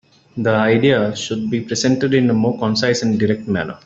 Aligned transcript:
The 0.35 0.49
ideas 0.49 1.19
should 1.19 1.51
be 1.51 1.61
presented 1.61 2.15
in 2.15 2.27
a 2.31 2.33
more 2.33 2.57
concise 2.57 3.03
and 3.03 3.19
direct 3.19 3.47
manner. 3.47 3.77